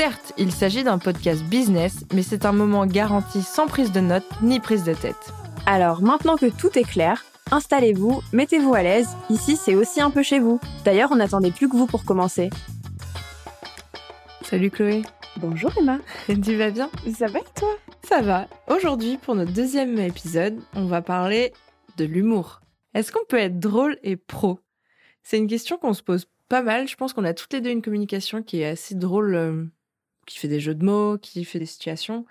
[0.00, 4.24] Certes, il s'agit d'un podcast business, mais c'est un moment garanti sans prise de notes
[4.40, 5.30] ni prise de tête.
[5.66, 10.22] Alors maintenant que tout est clair, installez-vous, mettez-vous à l'aise, ici c'est aussi un peu
[10.22, 10.58] chez vous.
[10.86, 12.48] D'ailleurs, on n'attendait plus que vous pour commencer.
[14.40, 15.02] Salut Chloé.
[15.36, 15.98] Bonjour Emma.
[16.26, 16.88] tu vas bien?
[17.14, 17.76] Ça va et toi?
[18.02, 18.46] Ça va.
[18.74, 21.52] Aujourd'hui, pour notre deuxième épisode, on va parler
[21.98, 22.62] de l'humour.
[22.94, 24.60] Est-ce qu'on peut être drôle et pro?
[25.22, 26.88] C'est une question qu'on se pose pas mal.
[26.88, 29.64] Je pense qu'on a toutes les deux une communication qui est assez drôle, euh,
[30.30, 32.24] qui fait des jeux de mots, qui fait des situations.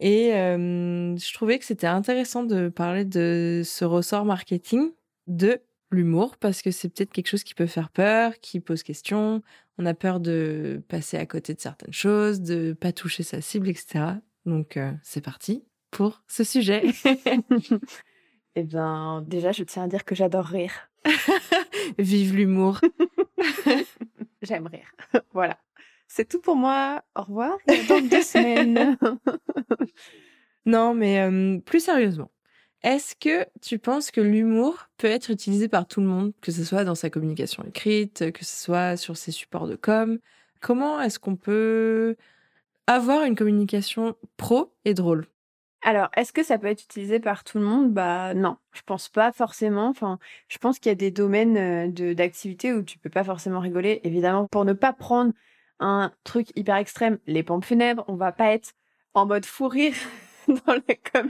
[0.00, 4.90] Et euh, je trouvais que c'était intéressant de parler de ce ressort marketing
[5.26, 9.42] de l'humour parce que c'est peut-être quelque chose qui peut faire peur, qui pose question.
[9.78, 13.68] On a peur de passer à côté de certaines choses, de pas toucher sa cible,
[13.68, 14.04] etc.
[14.46, 16.82] Donc euh, c'est parti pour ce sujet.
[18.54, 20.90] eh bien, déjà, je tiens à dire que j'adore rire.
[21.98, 22.80] Vive l'humour.
[24.42, 24.90] J'aime rire.
[25.32, 25.58] voilà.
[26.08, 27.02] C'est tout pour moi.
[27.14, 27.56] Au revoir.
[27.68, 28.96] Et dans deux semaines.
[30.66, 32.30] non, mais euh, plus sérieusement.
[32.82, 36.64] Est-ce que tu penses que l'humour peut être utilisé par tout le monde, que ce
[36.64, 40.18] soit dans sa communication écrite, que ce soit sur ses supports de com?
[40.60, 42.16] Comment est-ce qu'on peut
[42.86, 45.26] avoir une communication pro et drôle?
[45.82, 47.92] Alors, est-ce que ça peut être utilisé par tout le monde?
[47.92, 49.88] Bah non, je pense pas forcément.
[49.88, 50.18] Enfin,
[50.48, 53.60] je pense qu'il y a des domaines euh, de d'activité où tu peux pas forcément
[53.60, 54.00] rigoler.
[54.02, 55.32] Évidemment, pour ne pas prendre
[55.80, 58.72] un truc hyper extrême, les pompes funèbres, on va pas être
[59.14, 59.94] en mode fou rire
[60.48, 61.28] dans les com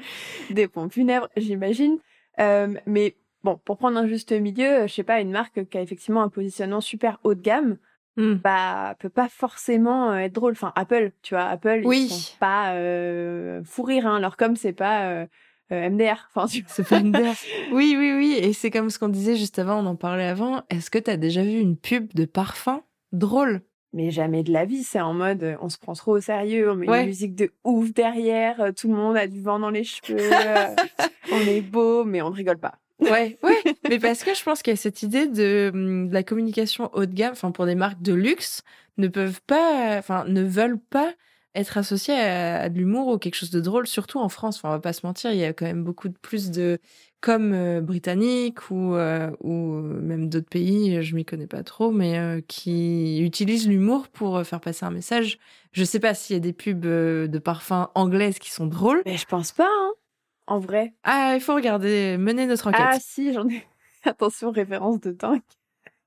[0.50, 1.98] des pompes funèbres, j'imagine.
[2.38, 5.80] Euh, mais bon, pour prendre un juste milieu, je sais pas, une marque qui a
[5.80, 7.78] effectivement un positionnement super haut de gamme,
[8.16, 8.34] mmh.
[8.34, 10.52] bah peut pas forcément euh, être drôle.
[10.52, 12.08] Enfin, Apple, tu vois, Apple, oui.
[12.10, 14.06] ils sont pas euh, fou rire.
[14.06, 14.20] Hein.
[14.20, 15.26] Leur com, c'est pas euh,
[15.70, 16.28] MDR.
[16.34, 17.34] Enfin, c'est pas MDR.
[17.72, 18.38] oui, oui, oui.
[18.40, 20.62] Et c'est comme ce qu'on disait juste avant, on en parlait avant.
[20.70, 22.82] Est-ce que tu as déjà vu une pub de parfum
[23.12, 23.62] drôle?
[23.96, 24.84] Mais jamais de la vie.
[24.84, 27.50] C'est en mode, euh, on se prend trop au sérieux, on met une musique de
[27.64, 30.66] ouf derrière, euh, tout le monde a du vent dans les cheveux, euh,
[31.32, 32.74] on est beau, mais on ne rigole pas.
[33.00, 33.56] Ouais, ouais.
[33.88, 36.90] mais parce que je pense qu'il y a cette idée de, hum, de, la communication
[36.92, 38.62] haut de gamme, enfin pour des marques de luxe,
[38.98, 41.12] ne peuvent pas, enfin ne veulent pas
[41.56, 44.59] être associées à, de l'humour ou quelque chose de drôle, surtout en France.
[44.59, 46.78] Enfin, on va pas se mentir, il y a quand même beaucoup de plus de
[47.21, 52.19] comme euh, britanniques ou, euh, ou même d'autres pays, je m'y connais pas trop, mais
[52.19, 55.39] euh, qui utilisent l'humour pour faire passer un message.
[55.72, 59.03] Je sais pas s'il y a des pubs de parfums anglaises qui sont drôles.
[59.06, 59.93] Mais je pense pas, hein,
[60.47, 60.94] en vrai.
[61.03, 62.87] Ah, il faut regarder, mener notre enquête.
[62.88, 63.67] Ah si, j'en ai.
[64.05, 65.43] Attention, référence de tank.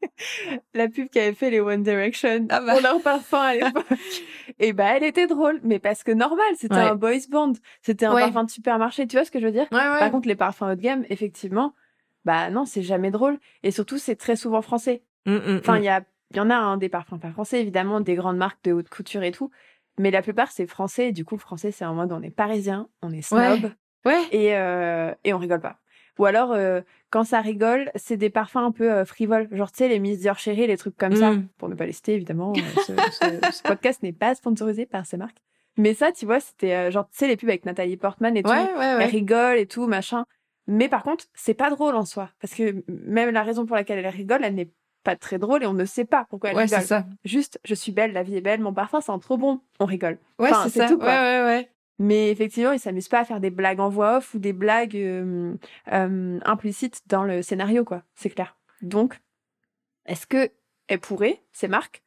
[0.73, 2.73] la pub qu'avait fait les One Direction ah bah.
[2.73, 3.85] pour leur parfum à l'époque.
[4.59, 8.13] et bah, elle était drôle, mais parce que normal, c'était un boys band, c'était un
[8.13, 9.67] parfum de supermarché, tu vois ce que je veux dire?
[9.69, 11.73] Par contre, les parfums haut de gamme, effectivement,
[12.25, 13.39] bah non, c'est jamais drôle.
[13.63, 15.03] Et surtout, c'est très souvent français.
[15.25, 17.61] Mmh, mmh, enfin, il y a, il y en a un des parfums pas français,
[17.61, 19.51] évidemment, des grandes marques de haute couture et tout.
[19.97, 21.09] Mais la plupart, c'est français.
[21.09, 23.71] Et du coup, français, c'est en mode on est parisien, on est snob.
[24.31, 25.77] Et, euh, et on rigole pas.
[26.19, 29.47] Ou alors, euh, quand ça rigole, c'est des parfums un peu euh, frivoles.
[29.51, 31.31] Genre, tu sais, les Miss Dior Chérie, les trucs comme ça.
[31.31, 31.47] Mm.
[31.57, 32.53] Pour ne pas les citer, évidemment.
[32.89, 32.95] Euh,
[33.51, 35.37] ce, podcast n'est pas sponsorisé par ces marques.
[35.77, 38.49] Mais ça, tu vois, c'était genre, tu sais, les pubs avec Nathalie Portman et tout.
[38.49, 40.25] Ouais, Elle rigole et tout, machin.
[40.67, 42.29] Mais par contre, c'est pas drôle en soi.
[42.41, 44.69] Parce que même la raison pour laquelle elle rigole, elle n'est
[45.03, 46.81] pas très drôle et on ne sait pas pourquoi elle ouais, rigole.
[46.81, 47.05] Ça.
[47.23, 50.17] Juste, je suis belle, la vie est belle, mon parfum sent trop bon, on rigole.
[50.37, 50.87] Ouais, c'est ça.
[50.87, 51.07] Tout, quoi.
[51.07, 51.69] Ouais, ouais, ouais.
[51.99, 54.95] Mais effectivement, ils s'amusent pas à faire des blagues en voix off ou des blagues
[54.95, 55.53] euh,
[55.91, 58.03] euh, implicites dans le scénario, quoi.
[58.15, 58.55] C'est clair.
[58.81, 59.19] Donc,
[60.05, 60.49] est-ce que
[60.87, 62.01] elles pourraient, ces marques?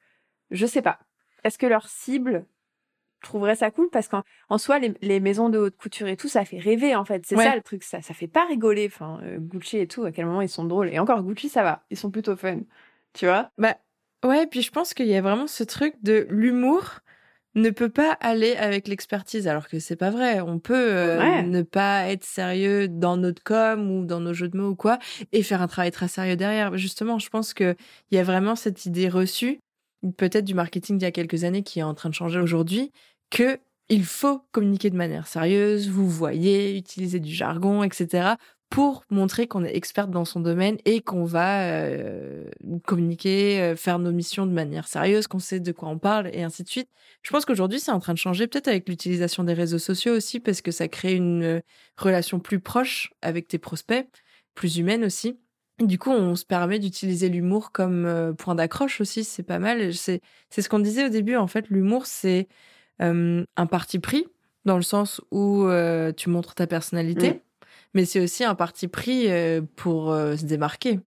[0.50, 0.98] Je sais pas.
[1.44, 2.46] Est-ce que leur cible
[3.22, 3.90] trouverait ça cool?
[3.90, 4.22] Parce qu'en
[4.58, 7.26] soi, les, maisons de haute couture et tout, ça fait rêver, en fait.
[7.26, 7.82] C'est ça le truc.
[7.82, 8.86] Ça, ça fait pas rigoler.
[8.86, 10.88] Enfin, euh, Gucci et tout, à quel moment ils sont drôles.
[10.88, 11.84] Et encore, Gucci, ça va.
[11.90, 12.60] Ils sont plutôt fun.
[13.12, 13.50] Tu vois?
[13.58, 13.76] Bah,
[14.24, 17.00] ouais, puis je pense qu'il y a vraiment ce truc de l'humour
[17.54, 20.40] ne peut pas aller avec l'expertise, alors que c'est pas vrai.
[20.40, 24.56] On peut euh, ne pas être sérieux dans notre com ou dans nos jeux de
[24.56, 24.98] mots ou quoi,
[25.32, 26.76] et faire un travail très sérieux derrière.
[26.76, 27.76] Justement, je pense que
[28.10, 29.60] il y a vraiment cette idée reçue,
[30.16, 32.90] peut-être du marketing d'il y a quelques années qui est en train de changer aujourd'hui,
[33.30, 33.58] que
[33.88, 38.36] il faut communiquer de manière sérieuse, vous voyez, utiliser du jargon, etc
[38.72, 42.46] pour montrer qu'on est experte dans son domaine et qu'on va euh,
[42.86, 46.42] communiquer, euh, faire nos missions de manière sérieuse, qu'on sait de quoi on parle et
[46.42, 46.88] ainsi de suite.
[47.20, 50.40] Je pense qu'aujourd'hui, c'est en train de changer, peut-être avec l'utilisation des réseaux sociaux aussi,
[50.40, 51.60] parce que ça crée une euh,
[51.98, 54.08] relation plus proche avec tes prospects,
[54.54, 55.38] plus humaine aussi.
[55.78, 59.92] du coup, on se permet d'utiliser l'humour comme point d'accroche aussi, c'est pas mal.
[59.92, 62.48] C'est ce qu'on disait au début, en fait, l'humour, c'est
[63.00, 64.26] un parti pris,
[64.64, 65.66] dans le sens où
[66.16, 67.42] tu montres ta personnalité.
[67.94, 71.00] Mais c'est aussi un parti pris euh, pour euh, se démarquer.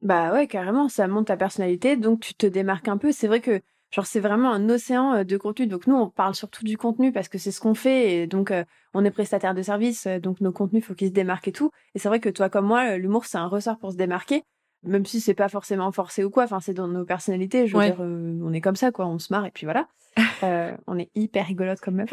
[0.00, 3.12] Bah ouais, carrément, ça monte ta personnalité, donc tu te démarques un peu.
[3.12, 5.66] C'est vrai que genre c'est vraiment un océan euh, de contenu.
[5.66, 8.52] Donc nous, on parle surtout du contenu parce que c'est ce qu'on fait et donc
[8.94, 11.70] on est prestataire de service, donc nos contenus faut qu'ils se démarquent et tout.
[11.94, 14.42] Et c'est vrai que toi comme moi, l'humour c'est un ressort pour se démarquer
[14.84, 17.84] même si c'est pas forcément forcé ou quoi, enfin c'est dans nos personnalités, je veux
[17.84, 19.88] dire, euh, on est comme ça quoi, on se marre et puis voilà.
[20.42, 22.08] Euh, on est hyper rigolote quand même.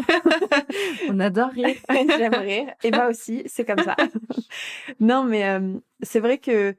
[1.09, 1.75] on adore rire.
[1.89, 3.95] J'aime rire et moi aussi, c'est comme ça.
[4.99, 5.73] non mais euh,
[6.03, 6.75] c'est vrai que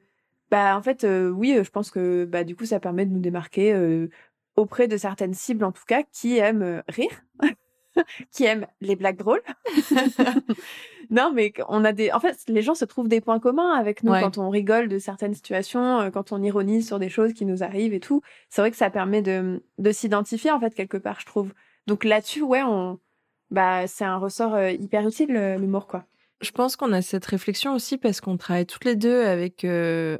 [0.49, 4.07] bah en fait oui, je pense que bah du coup ça permet de nous démarquer
[4.55, 7.21] auprès de certaines cibles en tout cas qui aiment rire.
[8.31, 9.41] qui aiment les blagues drôles.
[11.09, 12.11] non, mais on a des.
[12.11, 14.99] En fait, les gens se trouvent des points communs avec nous quand on rigole de
[14.99, 18.21] certaines situations, euh, quand on ironise sur des choses qui nous arrivent et tout.
[18.49, 21.53] C'est vrai que ça permet de, de s'identifier en fait quelque part, je trouve.
[21.87, 22.99] Donc là-dessus, ouais, on,
[23.49, 26.05] bah, c'est un ressort euh, hyper utile l'humour, quoi.
[26.41, 30.17] Je pense qu'on a cette réflexion aussi parce qu'on travaille toutes les deux avec euh,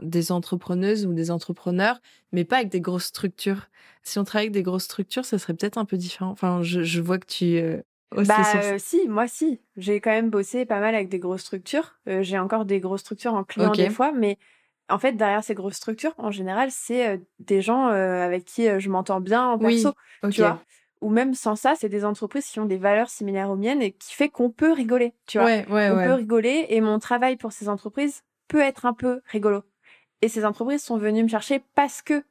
[0.00, 2.00] des entrepreneuses ou des entrepreneurs,
[2.32, 3.68] mais pas avec des grosses structures.
[4.02, 6.30] Si on travaille avec des grosses structures, ça serait peut-être un peu différent.
[6.30, 7.80] Enfin, je, je vois que tu euh,
[8.14, 9.60] bah euh, si, moi si.
[9.76, 11.96] J'ai quand même bossé pas mal avec des grosses structures.
[12.08, 14.38] Euh, j'ai encore des grosses structures en client des fois, mais
[14.90, 19.20] en fait derrière ces grosses structures, en général, c'est des gens avec qui je m'entends
[19.20, 19.92] bien en perso,
[20.30, 20.60] tu vois.
[21.00, 23.90] Ou même sans ça, c'est des entreprises qui ont des valeurs similaires aux miennes et
[23.90, 25.48] qui fait qu'on peut rigoler, tu vois.
[25.48, 29.20] Ouais, ouais, on peut rigoler et mon travail pour ces entreprises peut être un peu
[29.26, 29.62] rigolo.
[30.22, 32.22] Et ces entreprises sont venues me chercher parce que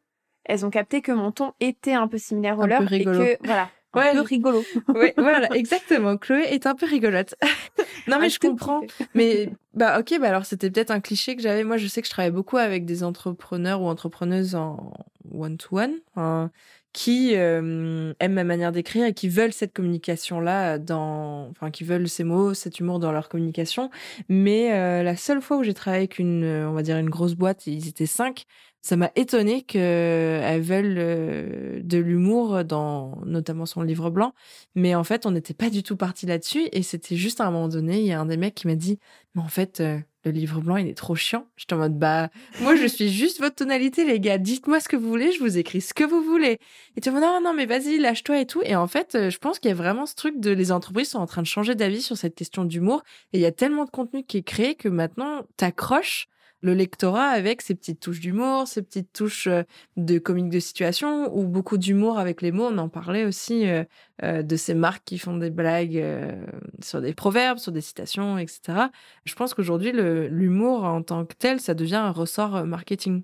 [0.45, 3.69] elles ont capté que mon ton était un peu similaire au leur et que voilà,
[3.93, 4.63] un peu rigolo.
[4.95, 6.17] oui, voilà, exactement.
[6.17, 7.35] Chloé est un peu rigolote.
[8.07, 8.81] non mais je comprends.
[9.13, 11.63] mais bah OK, bah alors c'était peut-être un cliché que j'avais.
[11.63, 14.93] Moi, je sais que je travaille beaucoup avec des entrepreneurs ou entrepreneuses en
[15.33, 15.99] one to one,
[16.93, 22.09] qui euh, aiment ma manière d'écrire et qui veulent cette communication-là dans, enfin, qui veulent
[22.09, 23.89] ces mots, cet humour dans leur communication.
[24.29, 27.35] Mais euh, la seule fois où j'ai travaillé avec une, on va dire une grosse
[27.35, 28.45] boîte, ils étaient cinq,
[28.81, 34.33] ça m'a étonné qu'elles veulent euh, de l'humour dans notamment son livre blanc.
[34.75, 36.67] Mais en fait, on n'était pas du tout parti là-dessus.
[36.71, 38.75] Et c'était juste à un moment donné, il y a un des mecs qui m'a
[38.75, 38.99] dit,
[39.35, 41.47] mais en fait, euh, le livre blanc, il est trop chiant.
[41.57, 42.29] J'étais en mode, bah,
[42.61, 44.37] moi, je suis juste votre tonalité, les gars.
[44.37, 46.59] Dites-moi ce que vous voulez, je vous écris ce que vous voulez.
[46.95, 48.61] Et tu me non, non, mais vas-y, lâche-toi et tout.
[48.63, 51.09] Et en fait, euh, je pense qu'il y a vraiment ce truc de les entreprises
[51.09, 53.03] sont en train de changer d'avis sur cette question d'humour.
[53.33, 56.27] Et il y a tellement de contenu qui est créé que maintenant, t'accroches
[56.63, 59.63] le lectorat avec ses petites touches d'humour, ses petites touches euh,
[59.97, 62.67] de comique de situation ou beaucoup d'humour avec les mots.
[62.71, 63.83] On en parlait aussi euh,
[64.43, 65.99] de ces marques qui font des blagues
[66.83, 68.87] sur des proverbes, sur des citations, etc.
[69.25, 73.23] Je pense qu'aujourd'hui, l'humour en tant que tel, ça devient un ressort marketing.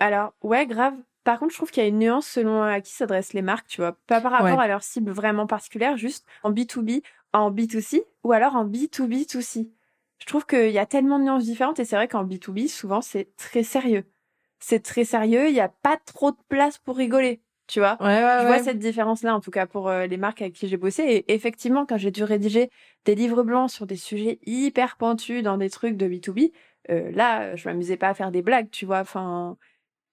[0.00, 0.94] Alors, ouais, grave.
[1.24, 3.66] Par contre, je trouve qu'il y a une nuance selon à qui s'adressent les marques,
[3.66, 3.96] tu vois.
[4.06, 8.54] Pas par rapport à leur cible vraiment particulière, juste en B2B, en B2C ou alors
[8.54, 9.68] en B2B2C
[10.18, 13.00] je trouve qu'il y a tellement de nuances différentes et c'est vrai qu'en B2B, souvent,
[13.00, 14.04] c'est très sérieux.
[14.58, 17.98] C'est très sérieux, il n'y a pas trop de place pour rigoler, tu vois?
[18.00, 20.68] Ouais, ouais, je vois cette différence-là, en tout cas, pour euh, les marques avec qui
[20.68, 21.02] j'ai bossé.
[21.02, 22.70] Et effectivement, quand j'ai dû rédiger
[23.04, 26.52] des livres blancs sur des sujets hyper pentus dans des trucs de B2B,
[26.90, 29.00] euh, là, je m'amusais pas à faire des blagues, tu vois?
[29.00, 29.56] Enfin,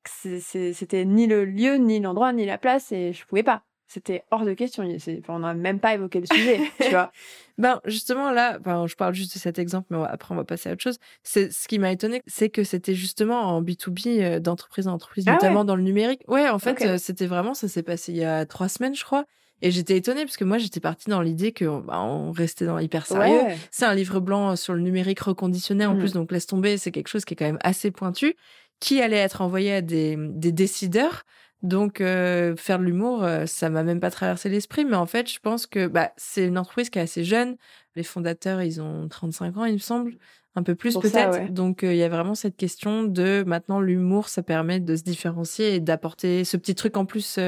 [0.05, 4.45] c'était ni le lieu, ni l'endroit, ni la place et je pouvais pas c'était hors
[4.45, 4.83] de question.
[5.27, 7.11] on n'a même pas évoqué le sujet, tu vois.
[7.57, 10.73] Ben, justement, là, je parle juste de cet exemple, mais après, on va passer à
[10.73, 10.97] autre chose.
[11.21, 15.25] C'est, ce qui m'a étonné, c'est que c'était justement en B2B, euh, d'entreprise en entreprise,
[15.27, 16.21] ah notamment dans le numérique.
[16.27, 19.03] Ouais, en fait, euh, c'était vraiment, ça s'est passé il y a trois semaines, je
[19.03, 19.25] crois.
[19.61, 22.79] Et j'étais étonnée parce que moi, j'étais partie dans l'idée que bah, on restait dans
[22.79, 23.41] hyper sérieux.
[23.71, 25.99] C'est un livre blanc sur le numérique reconditionné en mmh.
[25.99, 26.77] plus, donc laisse tomber.
[26.77, 28.35] C'est quelque chose qui est quand même assez pointu,
[28.81, 31.23] qui allait être envoyé à des, des décideurs.
[31.63, 35.31] Donc euh, faire de l'humour, euh, ça m'a même pas traversé l'esprit, mais en fait,
[35.31, 37.55] je pense que bah, c'est une entreprise qui est assez jeune.
[37.95, 40.17] Les fondateurs, ils ont 35 ans, il me semble,
[40.55, 41.51] un peu plus peut-être.
[41.51, 45.03] Donc euh, il y a vraiment cette question de maintenant l'humour, ça permet de se
[45.03, 47.39] différencier et d'apporter ce petit truc en plus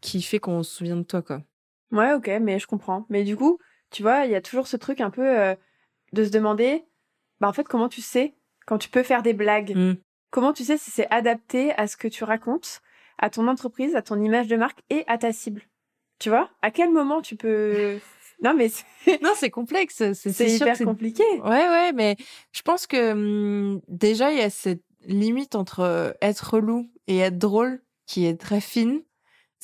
[0.00, 1.42] qui fait qu'on se souvient de toi, quoi.
[1.92, 3.06] Ouais, ok, mais je comprends.
[3.10, 3.58] Mais du coup,
[3.90, 5.54] tu vois, il y a toujours ce truc un peu euh,
[6.12, 6.84] de se demander,
[7.40, 8.34] bah en fait, comment tu sais
[8.66, 9.76] quand tu peux faire des blagues?
[9.76, 9.96] Mm.
[10.30, 12.80] Comment tu sais si c'est adapté à ce que tu racontes,
[13.22, 15.62] à ton entreprise, à ton image de marque et à ta cible
[16.18, 16.50] Tu vois?
[16.60, 17.98] À quel moment tu peux...
[18.42, 20.02] Non, mais c'est Non, c'est complexe.
[20.14, 21.22] C'est hyper compliqué.
[21.44, 22.16] Ouais, ouais, mais
[22.50, 27.18] je pense que hum, déjà, il y a cette limite entre euh, être relou et
[27.18, 29.02] être drôle qui est très fine.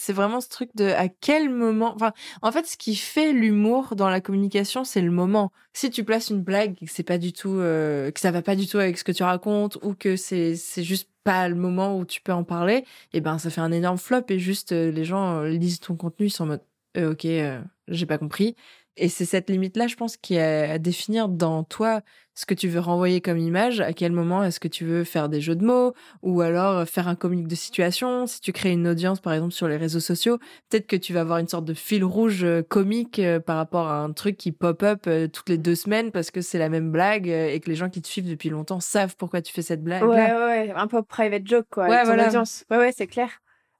[0.00, 1.92] C'est vraiment ce truc de à quel moment.
[1.96, 5.50] Enfin, en fait, ce qui fait l'humour dans la communication, c'est le moment.
[5.72, 8.40] Si tu places une blague et que c'est pas du tout, euh, que ça va
[8.40, 11.56] pas du tout avec ce que tu racontes ou que c'est c'est juste pas le
[11.56, 14.70] moment où tu peux en parler, et ben ça fait un énorme flop et juste
[14.70, 16.62] euh, les gens euh, lisent ton contenu, ils sont en mode
[16.96, 17.26] ok,
[17.88, 18.54] j'ai pas compris.
[18.98, 22.02] Et c'est cette limite-là, je pense, qui est à définir dans toi
[22.34, 25.28] ce que tu veux renvoyer comme image, à quel moment est-ce que tu veux faire
[25.28, 28.28] des jeux de mots, ou alors euh, faire un comique de situation.
[28.28, 30.38] Si tu crées une audience, par exemple, sur les réseaux sociaux,
[30.68, 33.88] peut-être que tu vas avoir une sorte de fil rouge euh, comique euh, par rapport
[33.88, 37.26] à un truc qui pop-up toutes les deux semaines parce que c'est la même blague
[37.28, 40.04] et que les gens qui te suivent depuis longtemps savent pourquoi tu fais cette blague.
[40.04, 42.28] Ouais, ouais, ouais, un peu private joke, quoi, Ouais, avec ton voilà.
[42.28, 42.64] audience.
[42.70, 43.30] Ouais, ouais, c'est clair.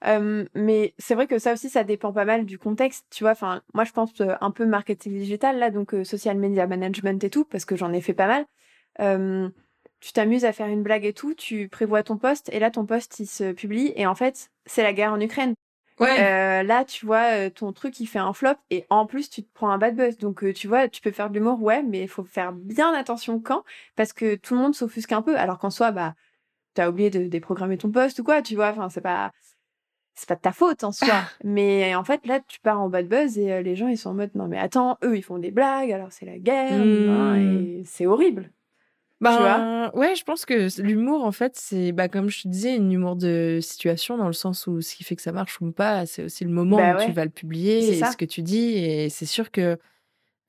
[0.07, 3.33] Euh, mais c'est vrai que ça aussi, ça dépend pas mal du contexte, tu vois.
[3.33, 7.23] Enfin, moi, je pense euh, un peu marketing digital, là, donc euh, social media management
[7.25, 9.53] et tout, parce que j'en ai fait pas mal.
[10.01, 12.87] Tu t'amuses à faire une blague et tout, tu prévois ton poste, et là, ton
[12.87, 15.55] poste, il se publie, et en fait, c'est la guerre en Ukraine.
[15.99, 16.63] Ouais.
[16.63, 19.71] Là, tu vois, ton truc, il fait un flop, et en plus, tu te prends
[19.71, 20.17] un bad buzz.
[20.19, 23.41] Donc, tu vois, tu peux faire de l'humour, ouais, mais il faut faire bien attention
[23.41, 23.65] quand,
[23.97, 26.15] parce que tout le monde s'offusque un peu, alors qu'en soi, bah,
[26.75, 29.33] t'as oublié de déprogrammer ton poste ou quoi, tu vois, enfin, c'est pas,
[30.19, 31.25] c'est pas de ta faute en soi.
[31.45, 34.11] mais en fait, là, tu pars en bad buzz et euh, les gens, ils sont
[34.11, 37.09] en mode, non, mais attends, eux, ils font des blagues, alors c'est la guerre, Hmm.
[37.09, 38.51] hein, et c'est horrible.
[39.21, 40.01] Ben, Tu vois?
[40.01, 43.17] ouais, je pense que l'humour, en fait, c'est, bah, comme je te disais, une humour
[43.17, 46.23] de situation, dans le sens où ce qui fait que ça marche ou pas, c'est
[46.23, 47.07] aussi le moment Bah où ouais.
[47.07, 48.13] tu vas le publier et ça.
[48.13, 48.75] ce que tu dis.
[48.77, 49.77] Et c'est sûr que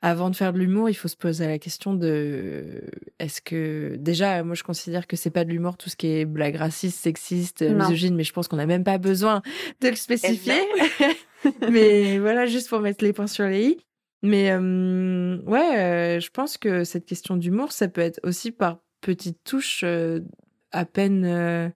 [0.01, 2.83] avant de faire de l'humour, il faut se poser la question de
[3.19, 6.25] est-ce que déjà, moi, je considère que c'est pas de l'humour tout ce qui est
[6.25, 7.85] blague raciste, sexiste, Non.
[7.85, 9.41] misogyne, mais je pense qu'on n'a même pas besoin
[9.81, 10.61] de le spécifier.
[11.69, 13.77] mais voilà, juste pour mettre les points sur les i.
[14.21, 18.79] Mais euh, ouais, euh, je pense que cette question d'humour, ça peut être aussi par
[19.01, 20.21] petites touches, euh,
[20.71, 21.73] à peine.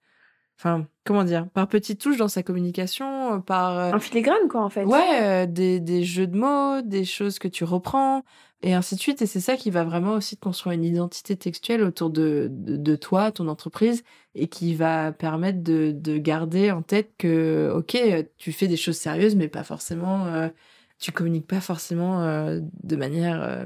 [0.60, 3.78] Enfin, comment dire Par petites touches dans sa communication, euh, par.
[3.78, 4.84] euh, En filigrane, quoi, en fait.
[4.86, 8.24] Ouais, euh, des, des jeux de mots, des choses que tu reprends,
[8.62, 9.22] et ainsi de suite.
[9.22, 12.78] Et c'est ça qui va vraiment aussi te construire une identité textuelle autour de, de,
[12.78, 14.04] de toi, ton entreprise,
[14.36, 18.78] et qui va permettre de, de garder en tête que, ok, euh, tu fais des
[18.78, 20.48] choses sérieuses, mais pas forcément, euh,
[21.00, 23.66] tu communiques pas forcément euh, de manière euh,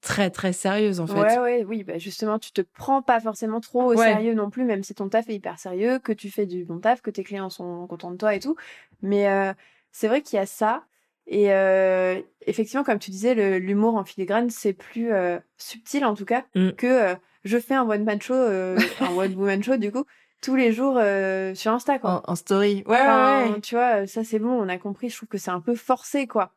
[0.00, 1.14] très, très sérieuse, en fait.
[1.20, 4.06] Ouais, ouais, oui, bah justement, tu te prends pas forcément trop au Ouais.
[4.06, 6.78] sérieux non plus, même si ton taf est hyper sérieux, que tu fais du bon
[6.78, 8.56] taf, que tes clients sont contents de toi et tout.
[9.02, 9.52] Mais euh,
[9.92, 10.84] c'est vrai qu'il y a ça.
[11.26, 16.24] Et euh, effectivement, comme tu disais, l'humour en filigrane, c'est plus euh, subtil en tout
[16.24, 16.70] cas Mm.
[16.72, 17.14] que euh,
[17.44, 20.04] je fais un one-man show, euh, un one-woman show du coup,
[20.42, 22.22] tous les jours euh, sur Insta, quoi.
[22.26, 22.82] En, en story.
[22.86, 23.60] Ouais, Enfin, ouais, ouais.
[23.60, 25.08] Tu vois, ça c'est bon, on a compris.
[25.10, 26.52] Je trouve que c'est un peu forcé, quoi.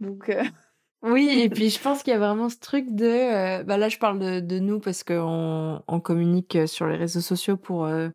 [0.00, 0.42] Donc, euh,
[1.02, 3.06] Oui, et puis je pense qu'il y a vraiment ce truc de...
[3.06, 7.20] euh, bah là, je parle de, de nous parce qu'on on communique sur les réseaux
[7.20, 7.84] sociaux pour...
[7.84, 8.08] euh,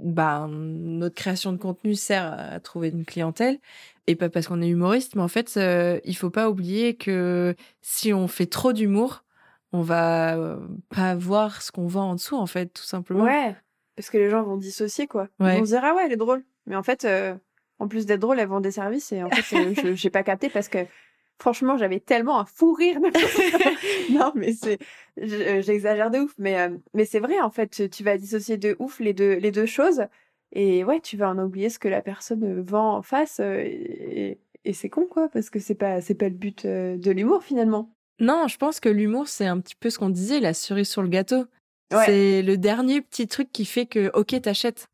[0.00, 3.58] bah, notre création de contenu sert à trouver une clientèle
[4.06, 7.54] et pas parce qu'on est humoriste, mais en fait, euh, il faut pas oublier que
[7.82, 9.22] si on fait trop d'humour,
[9.72, 10.56] on va euh,
[10.88, 13.24] pas voir ce qu'on vend en dessous, en fait, tout simplement.
[13.24, 13.54] Ouais,
[13.94, 15.28] parce que les gens vont dissocier, quoi.
[15.38, 15.56] Ouais.
[15.56, 16.42] Ils vont se dire, ah ouais, elle est drôle.
[16.66, 17.34] Mais en fait, euh,
[17.78, 19.12] en plus d'être drôle, elle vend des services.
[19.12, 20.78] Et en fait, euh, je j'ai pas capté parce que,
[21.40, 22.98] franchement, j'avais tellement un fou rire.
[24.10, 24.78] non, mais c'est...
[25.20, 26.34] euh, J'exagère de ouf.
[26.38, 29.50] Mais, euh, mais c'est vrai, en fait, tu vas dissocier de ouf les deux, les
[29.50, 30.02] deux choses.
[30.52, 33.40] Et ouais, tu vas en oublier ce que la personne euh, vend en face.
[33.40, 37.42] et et c'est con, quoi, parce que c'est pas, c'est pas le but de l'humour,
[37.42, 37.90] finalement.
[38.20, 41.02] Non, je pense que l'humour, c'est un petit peu ce qu'on disait, la cerise sur
[41.02, 41.46] le gâteau.
[41.92, 42.06] Ouais.
[42.06, 44.86] C'est le dernier petit truc qui fait que, ok, t'achètes.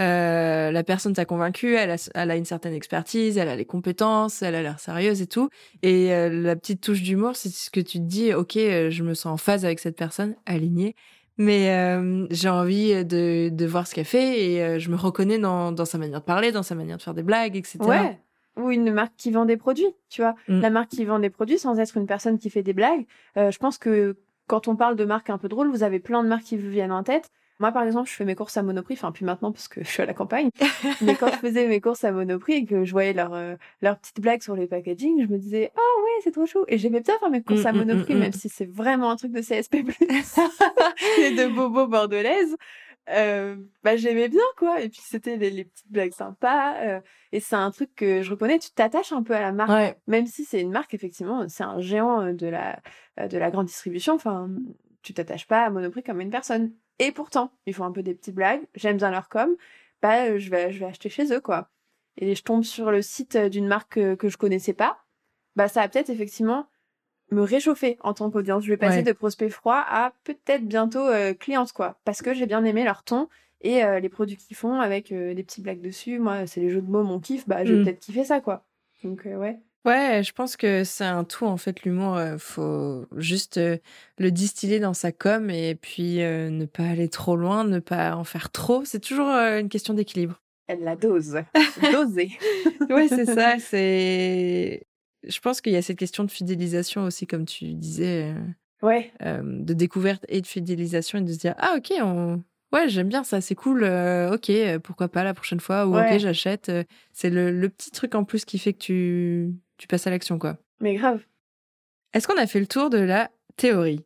[0.00, 3.64] Euh, la personne t'a convaincu, elle a, elle a une certaine expertise, elle a les
[3.64, 5.48] compétences, elle a l'air sérieuse et tout.
[5.82, 9.02] Et euh, la petite touche d'humour, c'est ce que tu te dis, ok, euh, je
[9.02, 10.94] me sens en phase avec cette personne, alignée.
[11.38, 15.70] Mais euh, j'ai envie de, de voir ce qu'elle fait et je me reconnais dans,
[15.70, 17.78] dans sa manière de parler, dans sa manière de faire des blagues, etc.
[17.80, 18.18] Ouais.
[18.56, 20.34] Ou une marque qui vend des produits, tu vois.
[20.48, 20.60] Mm.
[20.60, 23.04] La marque qui vend des produits sans être une personne qui fait des blagues.
[23.36, 26.28] Je pense que quand on parle de marques un peu drôles, vous avez plein de
[26.28, 27.28] marques qui vous viennent en tête.
[27.58, 29.88] Moi, par exemple, je fais mes courses à Monoprix, enfin, plus maintenant parce que je
[29.88, 30.50] suis à la campagne.
[31.00, 33.98] Mais quand je faisais mes courses à Monoprix et que je voyais leurs euh, leurs
[33.98, 36.64] petites blagues sur les packaging, je me disais, oh ouais, c'est trop chou.
[36.68, 38.20] Et j'aimais bien faire mes courses à mm, Monoprix, mm, mm.
[38.20, 39.76] même si c'est vraiment un truc de CSP+,
[41.20, 42.56] et de bobo bordelaise.
[43.08, 47.38] euh, bah j'aimais bien quoi et puis c'était les, les petites blagues sympas euh, et
[47.38, 49.96] c'est un truc que je reconnais tu t'attaches un peu à la marque Ouais.
[50.08, 52.80] même si c'est une marque effectivement c'est un géant euh, de la
[53.20, 54.48] euh, de la grande distribution enfin
[55.02, 58.14] tu t'attaches pas à Monoprix comme une personne et pourtant ils font un peu des
[58.14, 59.54] petites blagues j'aime bien leur com
[60.02, 61.68] bah euh, je vais je vais acheter chez eux quoi
[62.18, 64.98] et je tombe sur le site euh, d'une marque que, que je connaissais pas
[65.56, 66.66] bah ça va peut-être effectivement
[67.32, 68.62] me réchauffer en tant qu'audience.
[68.62, 69.02] Je vais passer Ouais.
[69.02, 71.98] de prospect froid à peut-être bientôt euh, cliente, quoi.
[72.04, 73.28] Parce que j'ai bien aimé leur ton
[73.62, 76.20] et euh, les produits qu'ils font avec euh, des petits blagues dessus.
[76.20, 77.48] Moi, c'est les jeux de mots, mon kiff.
[77.48, 77.84] Bah, je vais Mm.
[77.84, 78.64] peut-être kiffer ça, quoi.
[79.02, 79.58] Donc, ouais.
[79.84, 82.16] Ouais, je pense que c'est un tout en fait l'humour.
[82.16, 83.78] euh, faut juste euh,
[84.18, 88.16] le distiller dans sa com et puis euh, ne pas aller trop loin, ne pas
[88.16, 88.84] en faire trop.
[88.84, 90.42] C'est toujours euh, une question d'équilibre.
[90.66, 91.36] Elle la dose.
[91.92, 92.32] Doser.
[92.90, 93.56] Ouais, c'est ça.
[93.60, 94.84] C'est.
[95.22, 98.34] Je pense qu'il y a cette question de fidélisation aussi, comme tu disais,
[98.82, 99.12] Ouais.
[99.20, 102.42] de découverte et de fidélisation et de se dire ah ok on.
[102.72, 103.84] Ouais, j'aime bien ça, c'est cool.
[103.84, 106.14] euh, ok, euh, pourquoi pas la prochaine fois ou Ouais.
[106.14, 106.68] ok, j'achète.
[106.68, 110.10] euh, C'est le, le petit truc en plus qui fait que tu tu passes à
[110.10, 110.56] l'action quoi.
[110.80, 111.22] Mais grave.
[112.12, 114.04] Est-ce qu'on a fait le tour de la théorie?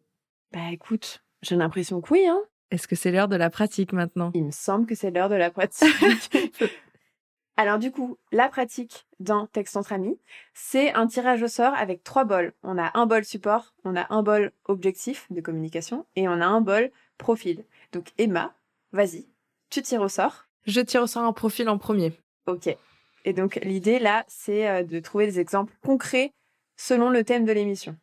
[0.53, 2.41] Bah, écoute, j'ai l'impression que oui, hein.
[2.71, 4.31] Est-ce que c'est l'heure de la pratique maintenant?
[4.35, 6.31] Il me semble que c'est l'heure de la pratique.
[7.57, 10.19] Alors du coup, la pratique dans Texte entre amis,
[10.55, 12.53] c'est un tirage au sort avec trois bols.
[12.63, 16.47] On a un bol support, on a un bol objectif de communication et on a
[16.47, 17.65] un bol profil.
[17.93, 18.55] Donc Emma,
[18.93, 19.27] vas-y,
[19.71, 20.47] tu tires au sort.
[20.67, 22.13] Je tire au sort un profil en premier.
[22.47, 22.69] Ok.
[23.25, 26.33] Et donc l'idée là, c'est euh, de trouver des exemples concrets
[26.77, 27.97] selon le thème de l'émission.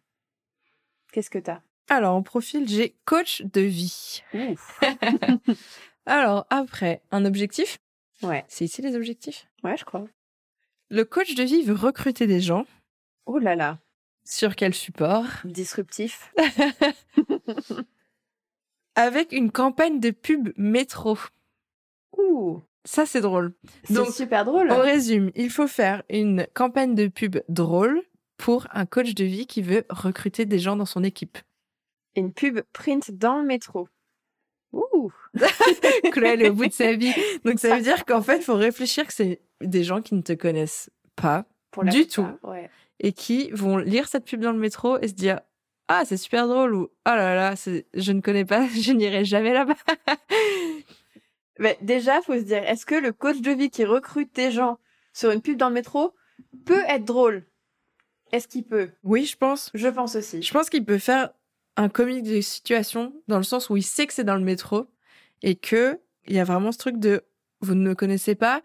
[1.12, 1.62] Qu'est-ce que t'as?
[1.90, 4.24] Alors en profil, j'ai coach de vie.
[4.34, 4.80] Ouf.
[6.06, 7.78] Alors après, un objectif?
[8.22, 9.48] Ouais, C'est ici les objectifs?
[9.64, 10.06] Ouais, je crois.
[10.90, 12.66] Le coach de vie veut recruter des gens.
[13.26, 13.78] Oh là là,
[14.24, 15.26] Sur quel support?
[15.44, 16.34] Disruptif.
[18.98, 21.18] Avec une campagne de pub métro.
[22.18, 23.54] Ouh, Ça, c'est drôle.
[23.84, 24.72] c'est Donc, super drôle.
[24.72, 28.02] On résume, il faut faire une campagne de pub drôle
[28.38, 31.38] pour un coach de vie qui veut recruter des gens dans son équipe.
[32.16, 33.88] Une pub print dans le métro.
[34.74, 35.12] Ouh,
[36.12, 37.14] Chloé, au bout de sa vie.
[37.46, 40.22] Donc ça veut dire qu'en fait, il faut réfléchir que c'est des gens qui ne
[40.22, 42.06] te connaissent pas pour Du
[42.44, 42.70] Ouais.
[43.00, 45.40] et qui vont lire cette pub dans le métro et se dire
[45.88, 49.26] ah c'est super drôle ou ah là là c'est je ne connais pas je n'irai
[49.26, 49.76] jamais là-bas
[51.60, 54.78] Mais déjà, faut se dire, est-ce que le coach de vie qui recrute des gens
[55.12, 56.14] sur une pub dans le métro
[56.66, 57.48] peut être drôle?
[58.32, 58.92] Est-ce qu'il peut?
[59.04, 60.44] Oui je pense Je pense aussi.
[60.44, 61.32] je pense qu'il peut faire
[61.76, 64.88] un comique de situation dans le sens où il sait que c'est dans le métro
[65.42, 67.24] et que il y a vraiment ce truc de
[67.62, 68.62] vous ne me connaissez pas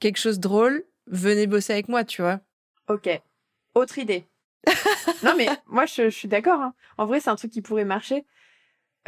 [0.00, 2.40] quelque chose de drôle venez bosser avec moi tu vois
[2.88, 3.08] Ok.
[3.74, 4.24] Autre idée.
[5.22, 6.60] Non mais moi je, je suis d'accord.
[6.60, 6.74] hein.
[6.98, 8.24] En vrai, c'est un truc qui pourrait marcher.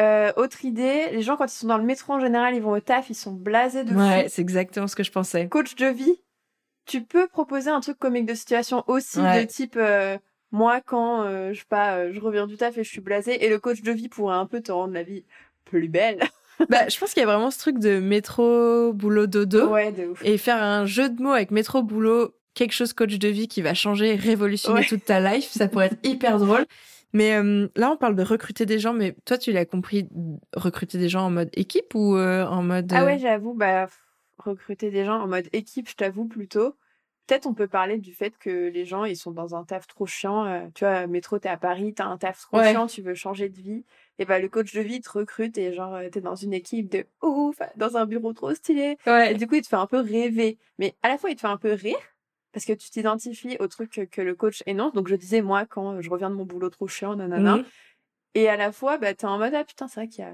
[0.00, 2.72] Euh, autre idée, les gens quand ils sont dans le métro en général, ils vont
[2.72, 5.86] au taf, ils sont blasés de ouais c'est exactement ce que je pensais Coach de
[5.86, 6.20] vie,
[6.84, 9.40] tu peux proposer un truc comique de situation aussi Ouais.
[9.44, 10.18] de type euh,
[10.52, 13.48] moi quand euh, je sais pas, je reviens du taf et je suis blasée et
[13.48, 15.24] le coach de vie pourrait un peu te rendre la vie
[15.64, 16.22] plus belle.
[16.68, 20.08] bah je pense qu'il y a vraiment ce truc de métro boulot dodo ouais, de
[20.08, 20.22] ouf.
[20.24, 23.62] et faire un jeu de mots avec métro boulot quelque chose coach de vie qui
[23.62, 24.86] va changer révolutionner Ouais.
[24.86, 26.66] toute ta life ça pourrait être hyper drôle
[27.12, 30.08] mais euh, là on parle de recruter des gens mais toi tu l'as compris
[30.54, 33.86] recruter des gens en mode équipe ou euh, en mode Ah euh, ouais, j'avoue, bah,
[34.38, 36.74] recruter des gens en mode équipe, je t'avoue plutôt.
[37.26, 40.06] Peut-être on peut parler du fait que les gens, ils sont dans un taf trop
[40.06, 40.70] chiant.
[40.74, 42.70] tu vois, métro, t'es à Paris, t'as un taf trop Ouais.
[42.70, 43.84] chiant, tu veux changer de vie.
[44.20, 47.04] Et bah, le coach de vie te recrute et genre, t'es dans une équipe de
[47.22, 48.96] ouf, dans un bureau trop stylé.
[49.28, 50.56] Et du coup, il te fait un peu rêver.
[50.78, 51.96] Mais à la fois, il te fait un peu rire.
[52.56, 54.94] Parce que tu t'identifies au truc que, que le coach énonce.
[54.94, 57.56] Donc, je disais, moi, quand je reviens de mon boulot trop chiant, nanana.
[57.56, 57.64] Mhm.
[58.34, 60.32] Et à la fois, bah, t'es en mode, ah putain, c'est vrai qu'il y a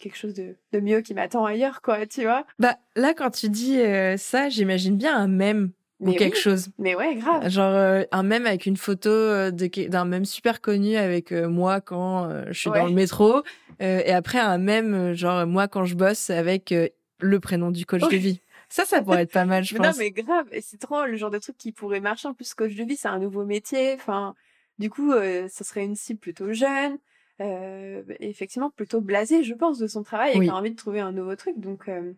[0.00, 2.46] quelque chose de, de mieux qui m'attend ailleurs, quoi, tu vois.
[2.60, 6.40] bah là quand tu dis euh, ça j'imagine bien un mème ou Mais quelque oui.
[6.42, 7.48] chose Mais ouais, grave.
[7.48, 11.48] genre euh, un mème avec une photo euh, de d'un mème super connu avec euh,
[11.48, 12.78] moi quand euh, je suis Ouais.
[12.78, 13.42] dans le métro
[13.82, 16.88] euh, et après un mème euh, genre moi quand je bosse avec euh,
[17.20, 19.88] le prénom du coach de vie ça ça pourrait être pas mal je Mais non,
[19.90, 20.46] pense mais grave.
[20.52, 22.28] Et c'est trop le genre de truc qui pourrait marcher.
[22.28, 23.94] En plus, coach de vie, c'est un nouveau métier.
[23.94, 24.34] Enfin,
[24.78, 26.98] du coup, euh, ça serait une cible plutôt jeune.
[27.40, 30.46] Euh, effectivement, plutôt blasée, je pense, de son travail et Oui.
[30.46, 31.58] qui a envie de trouver un nouveau truc.
[31.58, 32.12] Donc, euh,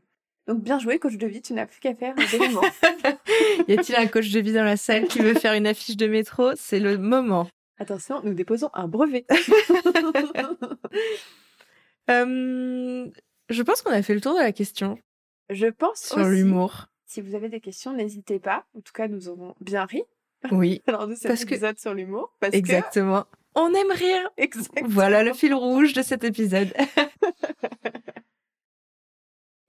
[0.46, 1.40] donc bien joué, coach de vie.
[1.42, 2.14] Tu n'as plus qu'à faire
[3.66, 5.96] des y a-t-il un coach de vie dans la salle qui veut faire une affiche
[5.96, 6.50] de métro?
[6.56, 9.26] C'est le moment Attention, nous déposons un brevet.
[12.08, 13.06] Euh,
[13.48, 14.96] je pense qu'on a fait le tour de la question
[15.50, 18.64] je pense sur l'humour Si vous avez des questions, n'hésitez pas.
[18.76, 20.02] En tout cas, nous aurons bien ri
[20.52, 22.32] oui lors de cet Parce que- épisode sur l'humour.
[22.52, 23.24] Exactement
[23.58, 24.28] on aime rire.
[24.36, 24.86] Exactement.
[24.90, 26.74] voilà le fil rouge de cet épisode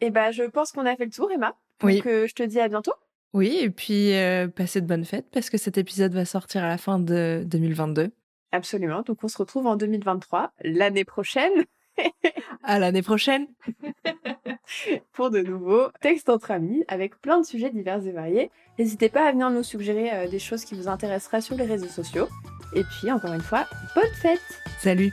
[0.01, 1.55] Et bah, je pense qu'on a fait le tour, Emma.
[1.79, 2.01] Donc, Oui.
[2.05, 2.93] euh, je te dis à bientôt.
[3.33, 6.67] Oui, et puis euh, passez de bonnes fêtes parce que cet épisode va sortir à
[6.67, 8.11] la fin de 2022.
[8.51, 9.01] Absolument.
[9.01, 11.65] Donc, on se retrouve en 2023, l'année prochaine,
[12.63, 13.47] À l'année prochaine.
[15.13, 18.51] pour de nouveaux textes entre amis avec plein de sujets divers et variés.
[18.77, 21.87] N'hésitez pas à venir nous suggérer euh, des choses qui vous intéresseraient sur les réseaux
[21.87, 22.27] sociaux.
[22.73, 24.41] Et puis, encore une fois, bonne fête
[24.79, 25.11] Salut.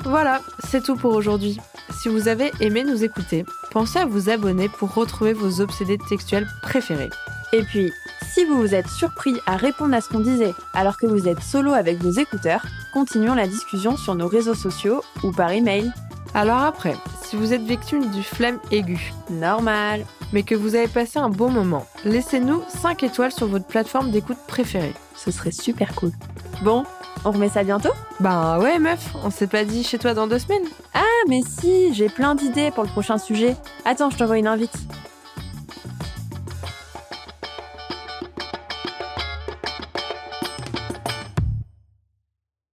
[0.00, 1.58] Voilà, c'est tout pour aujourd'hui.
[2.00, 6.46] Si vous avez aimé nous écouter, pensez à vous abonner pour retrouver vos obsédés textuels
[6.62, 7.10] préférés.
[7.54, 7.92] Et puis,
[8.32, 11.42] si vous vous êtes surpris à répondre à ce qu'on disait alors que vous êtes
[11.42, 15.92] solo avec vos écouteurs, continuons la discussion sur nos réseaux sociaux ou par email.
[16.34, 20.06] Alors après, si vous êtes victime du flemme aigu, Normal.
[20.32, 24.38] mais que vous avez passé un bon moment, laissez-nous 5 étoiles sur votre plateforme d'écoute
[24.48, 24.94] préférée.
[25.14, 26.12] Ce serait super cool.
[26.62, 26.84] Bon,
[27.26, 27.92] on remet ça bientôt?
[28.20, 31.92] Bah ouais meuf, on s'est pas dit chez toi dans deux semaines Ah mais si,
[31.92, 33.56] j'ai plein d'idées pour le prochain sujet.
[33.84, 34.72] Attends, je t'envoie une invite.